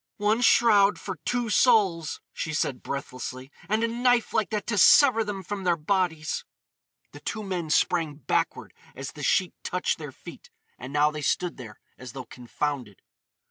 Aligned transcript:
"One 0.17 0.41
shroud 0.41 0.97
for 0.99 1.17
two 1.25 1.51
souls!" 1.51 2.21
she 2.33 2.55
said 2.55 2.81
breathlessly, 2.81 3.51
"—and 3.69 3.83
a 3.83 3.87
knife 3.87 4.33
like 4.33 4.49
that 4.49 4.65
to 4.65 4.77
sever 4.79 5.23
them 5.23 5.43
from 5.43 5.63
their 5.63 5.75
bodies!" 5.77 6.43
The 7.11 7.19
two 7.19 7.43
men 7.43 7.69
sprang 7.69 8.15
backward 8.15 8.73
as 8.95 9.11
the 9.11 9.21
sheet 9.21 9.53
touched 9.63 9.99
their 9.99 10.11
feet, 10.11 10.49
and 10.79 10.91
now 10.91 11.11
they 11.11 11.21
stood 11.21 11.57
there 11.57 11.79
as 11.99 12.13
though 12.13 12.25
confounded. 12.25 13.03